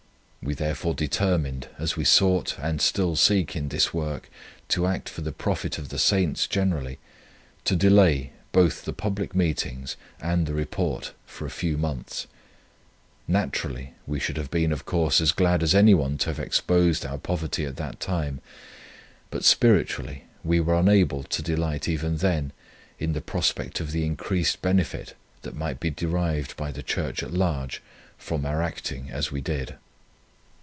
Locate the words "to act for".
4.69-5.21